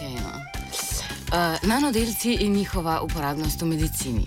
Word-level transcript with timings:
Okay, 0.00 0.14
no. 0.14 0.32
uh, 1.36 1.68
nanodelci 1.68 2.32
in 2.32 2.52
njihova 2.52 3.00
uporabnost 3.00 3.60
v 3.60 3.66
medicini. 3.66 4.26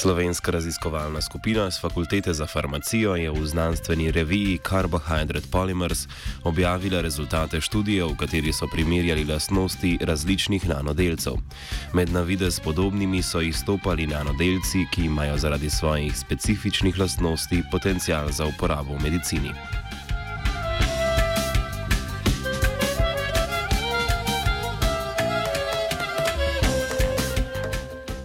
Slovenska 0.00 0.52
raziskovalna 0.52 1.20
skupina 1.20 1.70
z 1.70 1.80
Fakultete 1.80 2.32
za 2.32 2.46
farmacijo 2.46 3.16
je 3.16 3.30
v 3.30 3.46
znanstveni 3.46 4.10
reviji 4.10 4.58
Carbohydrate 4.58 5.50
Polymers 5.52 6.08
objavila 6.44 7.00
rezultate 7.00 7.60
študije, 7.60 8.04
v 8.04 8.16
kateri 8.16 8.52
so 8.52 8.64
primerjali 8.72 9.24
lastnosti 9.24 9.98
različnih 10.00 10.68
nanodelcev. 10.68 11.36
Med 11.92 12.12
navidez 12.12 12.60
podobnimi 12.60 13.22
so 13.22 13.40
izstopali 13.40 14.06
nanodelci, 14.06 14.86
ki 14.92 15.04
imajo 15.04 15.36
zaradi 15.38 15.70
svojih 15.70 16.16
specifičnih 16.16 16.98
lastnosti 16.98 17.62
potencial 17.70 18.32
za 18.32 18.46
uporabo 18.46 18.96
v 18.96 19.02
medicini. 19.02 19.52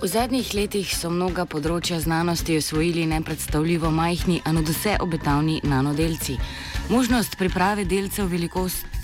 V 0.05 0.07
zadnjih 0.07 0.53
letih 0.53 0.89
so 0.93 1.09
mnoga 1.09 1.47
področja 1.49 1.97
znanosti 1.97 2.59
osvojili 2.59 3.07
nepredstavljivo 3.09 3.89
majhni, 3.89 4.35
a 4.45 4.51
nad 4.53 4.67
vse 4.69 4.99
obetavni 5.01 5.55
nanodelci. 5.65 6.35
Možnost 6.93 7.39
priprave 7.41 7.87
delcev 7.89 8.29
velikost 8.29 8.94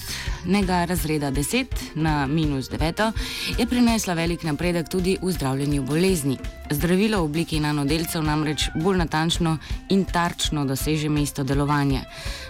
nekega 0.45 0.85
razreda 0.85 1.31
10 1.31 1.65
na 1.95 2.27
minus 2.27 2.69
9 2.69 3.11
je 3.57 3.67
prinesla 3.67 4.13
velik 4.13 4.43
napredek 4.43 4.89
tudi 4.89 5.17
v 5.21 5.31
zdravljenju 5.31 5.83
bolezni. 5.83 6.37
Zdravilo 6.71 7.21
v 7.21 7.23
obliki 7.23 7.59
nanodelcev 7.59 8.23
namreč 8.23 8.69
bolj 8.75 8.97
natančno 8.97 9.57
in 9.89 10.05
tarčno 10.05 10.65
doseže 10.65 11.09
mesto 11.09 11.43
delovanja. 11.43 12.01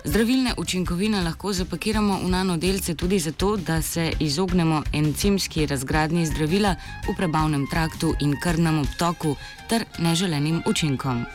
Zdravilne 0.03 0.53
učinkovine 0.58 1.22
lahko 1.22 1.53
zapakiramo 1.53 2.19
v 2.23 2.30
nanodelce 2.30 2.95
tudi 2.95 3.19
zato, 3.19 3.58
da 3.58 3.81
se 3.81 4.12
izognemo 4.19 4.84
encimski 4.94 5.66
razgradnji 5.66 6.25
zdravila 6.25 6.75
v 7.08 7.16
prebavnem 7.17 7.67
traktu 7.67 8.14
in 8.19 8.36
krvnem 8.44 8.80
obtoku 8.80 9.36
ter 9.69 9.86
neželenim 10.00 10.62
učinkom. 10.66 11.25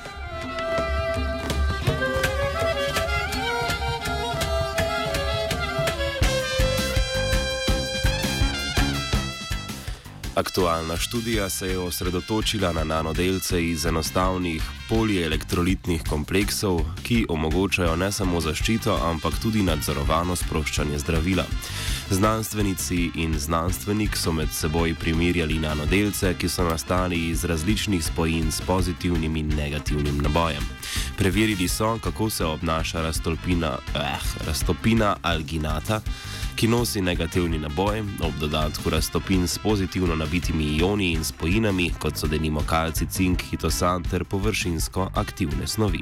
Aktualna 10.36 10.96
študija 10.96 11.48
se 11.48 11.66
je 11.66 11.78
osredotočila 11.78 12.72
na 12.72 12.84
nanodelce 12.84 13.64
iz 13.64 13.86
enostavnih 13.86 14.62
polielektrolitnih 14.88 16.02
kompleksov, 16.08 16.80
ki 17.02 17.24
omogočajo 17.28 17.96
ne 17.96 18.12
samo 18.12 18.40
zaščito, 18.40 18.98
ampak 19.02 19.38
tudi 19.42 19.62
nadzorovano 19.62 20.36
sproščanje 20.36 20.98
zdravila. 20.98 21.44
Znanstvenici 22.10 23.10
in 23.14 23.38
znanstvenik 23.38 24.16
so 24.16 24.32
med 24.32 24.52
seboj 24.52 24.94
primerjali 25.00 25.56
nanodelce, 25.58 26.34
ki 26.38 26.48
so 26.48 26.68
nastali 26.68 27.28
iz 27.30 27.44
različnih 27.44 28.04
spojin 28.04 28.52
s 28.52 28.60
pozitivnim 28.60 29.36
in 29.36 29.56
negativnim 29.56 30.20
nabojem. 30.22 30.68
Preverili 31.16 31.68
so, 31.68 31.98
kako 31.98 32.30
se 32.30 32.44
obnaša 32.44 33.02
raztopina, 33.02 33.78
eh, 33.94 34.18
raztopina 34.46 35.16
alginata 35.22 36.00
ki 36.56 36.68
nosi 36.68 37.00
negativni 37.00 37.58
naboj, 37.58 38.00
ob 38.00 38.38
dodatku 38.40 38.90
raztopin 38.90 39.48
s 39.48 39.58
pozitivno 39.58 40.16
nabitimi 40.16 40.64
ioni 40.64 41.12
in 41.12 41.24
spojinami, 41.24 41.90
kot 41.98 42.16
so 42.16 42.26
denimo 42.26 42.62
kalci, 42.66 43.06
cink, 43.06 43.42
hitosan 43.50 44.02
ter 44.02 44.24
površinsko 44.24 45.10
aktivne 45.14 45.66
snovi. 45.66 46.00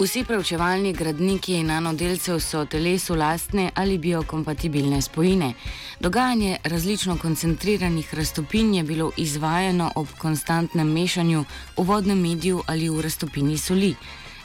Vsi 0.00 0.22
preučevalni 0.24 0.94
gradniki 0.96 1.58
nanodelcev 1.62 2.38
so 2.40 2.62
telesu 2.64 3.14
lastne 3.14 3.66
ali 3.74 3.98
biokompatibilne 3.98 5.02
spojine. 5.02 5.52
Dogajanje 6.00 6.56
različno 6.64 7.18
koncentriranih 7.18 8.14
raztopin 8.14 8.74
je 8.74 8.82
bilo 8.82 9.10
izvajano 9.16 9.90
ob 9.94 10.06
konstantnem 10.18 10.92
mešanju 10.92 11.44
v 11.76 11.84
vodnem 11.84 12.20
mediju 12.20 12.62
ali 12.66 12.88
v 12.88 13.00
raztopini 13.00 13.58
soli. 13.58 13.94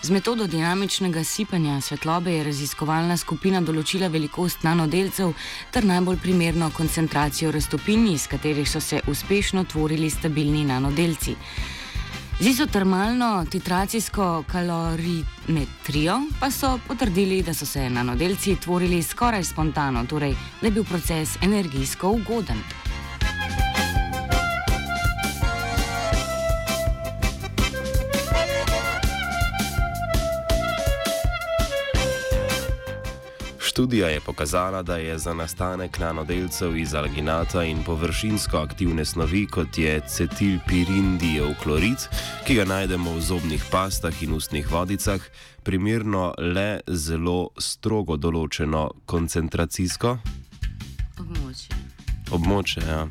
Z 0.01 0.09
metodo 0.09 0.47
dinamičnega 0.47 1.23
sipanja 1.23 1.81
svetlobe 1.81 2.33
je 2.33 2.43
raziskovalna 2.43 3.17
skupina 3.17 3.61
določila 3.61 4.07
velikost 4.07 4.63
nanodelcev 4.63 5.31
ter 5.71 5.85
najbolj 5.85 6.19
primerno 6.19 6.69
koncentracijo 6.75 7.51
raztopin, 7.51 8.07
iz 8.07 8.27
katerih 8.27 8.69
so 8.69 8.79
se 8.79 8.99
uspešno 9.07 9.63
tvorili 9.63 10.09
stabilni 10.09 10.65
nanodelci. 10.65 11.35
Z 12.39 12.47
izotermalno 12.47 13.45
titracijsko 13.51 14.43
kalorimetrijo 15.45 16.21
pa 16.39 16.51
so 16.51 16.79
potrdili, 16.87 17.43
da 17.43 17.53
so 17.53 17.65
se 17.65 17.89
nanodelci 17.89 18.55
tvorili 18.55 19.03
skoraj 19.03 19.43
spontano, 19.43 20.05
torej 20.05 20.35
da 20.61 20.67
je 20.67 20.71
bil 20.71 20.83
proces 20.83 21.37
energijsko 21.41 22.09
ugoden. 22.09 22.57
Študija 33.75 34.07
je 34.07 34.19
pokazala, 34.19 34.81
da 34.83 34.95
je 34.97 35.17
za 35.19 35.33
nastanek 35.33 35.99
nanodelcev 35.99 36.77
iz 36.77 36.93
alginata 36.93 37.63
in 37.63 37.83
površinsko 37.83 38.57
aktivne 38.57 39.05
snovi, 39.05 39.47
kot 39.47 39.77
je 39.77 40.01
cetilpirindijev 40.07 41.47
klorid, 41.63 41.97
ki 42.47 42.55
ga 42.55 42.65
najdemo 42.65 43.17
v 43.17 43.21
zobnih 43.21 43.65
pastah 43.71 44.23
in 44.23 44.33
ustnih 44.33 44.71
vodicah, 44.71 45.19
primerno 45.63 46.33
le 46.37 46.79
zelo 46.87 47.49
strogo 47.59 48.15
določeno 48.15 48.91
koncentracijsko 49.05 50.17
območje. 51.19 51.75
Območje, 52.31 52.85
ja. 52.87 53.03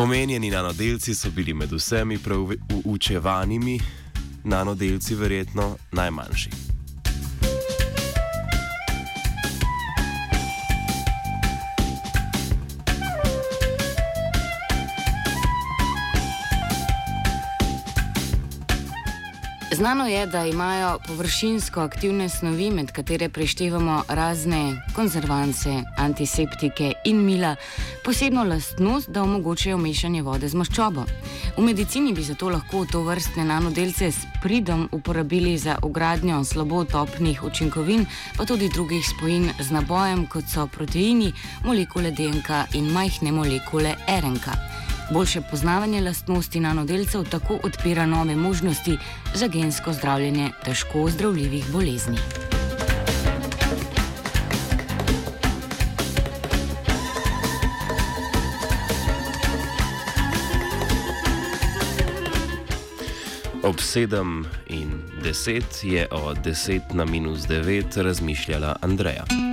Omenjeni 0.00 0.48
nanodelci 0.50 1.14
so 1.14 1.28
bili 1.36 1.52
med 1.52 1.76
vsemi 1.76 2.16
preučevanimi 2.18 3.76
nanodelci 4.44 5.20
verjetno 5.20 5.74
najmanjši. 5.92 6.77
Znano 19.72 20.06
je, 20.06 20.26
da 20.26 20.46
imajo 20.46 20.98
površinsko 21.06 21.80
aktivne 21.80 22.28
snovi, 22.28 22.70
med 22.70 22.92
katere 22.92 23.28
preštevamo 23.28 24.02
razne 24.08 24.82
konzervance, 24.94 25.82
antiseptike 25.96 26.92
in 27.04 27.24
mila, 27.24 27.56
posebno 28.04 28.44
lastnost, 28.44 29.10
da 29.10 29.22
omogočajo 29.22 29.76
mešanje 29.78 30.22
vode 30.22 30.48
z 30.48 30.54
maščobo. 30.54 31.04
V 31.56 31.62
medicini 31.62 32.14
bi 32.14 32.22
zato 32.22 32.48
lahko 32.48 32.86
to 32.92 33.02
vrstne 33.02 33.44
nanodelce 33.44 34.10
s 34.12 34.24
pridom 34.42 34.88
uporabili 34.92 35.58
za 35.58 35.76
ugradnjo 35.82 36.44
slabo 36.44 36.84
topnih 36.84 37.44
učinkovin, 37.44 38.06
pa 38.36 38.44
tudi 38.44 38.70
drugih 38.74 39.04
spojin 39.08 39.50
z 39.60 39.70
nabojem, 39.70 40.26
kot 40.26 40.44
so 40.48 40.66
proteini, 40.66 41.32
molekule 41.64 42.10
DNK 42.10 42.72
in 42.72 42.88
majhne 42.92 43.32
molekule 43.32 43.96
RNK. 44.08 44.77
Boljše 45.10 45.40
poznavanje 45.50 46.00
lastnosti 46.00 46.60
nanodelcev 46.60 47.24
tako 47.30 47.58
odpira 47.62 48.06
nove 48.06 48.36
možnosti 48.36 48.98
za 49.34 49.48
gensko 49.48 49.92
zdravljenje 49.92 50.50
težko 50.64 51.00
ozdravljivih 51.02 51.64
bolezni. 51.72 52.18
Ob 63.62 63.76
7 63.76 64.44
in 64.66 65.02
10 65.22 65.86
je 65.86 66.08
od 66.10 66.36
10 66.36 66.80
na 66.92 67.04
minus 67.04 67.40
9 67.40 68.02
razmišljala 68.02 68.76
Andreja. 68.82 69.47